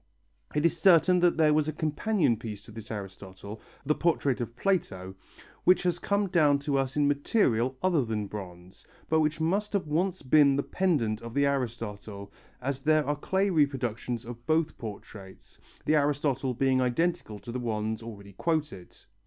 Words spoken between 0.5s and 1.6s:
It is certain that there